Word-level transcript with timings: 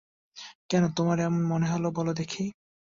কেন 0.69 0.83
তোমার 0.97 1.17
এমন 1.19 1.41
মনে 1.51 1.67
হল 1.71 1.85
বলো 1.97 2.11
দেখি? 2.19 2.43